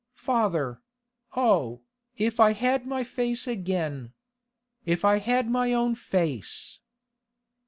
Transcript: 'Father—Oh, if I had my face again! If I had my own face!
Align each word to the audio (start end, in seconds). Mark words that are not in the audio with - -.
'Father—Oh, 0.13 1.81
if 2.17 2.39
I 2.39 2.53
had 2.53 2.87
my 2.87 3.03
face 3.03 3.45
again! 3.45 4.13
If 4.83 5.05
I 5.05 5.19
had 5.19 5.47
my 5.47 5.73
own 5.73 5.93
face! 5.93 6.79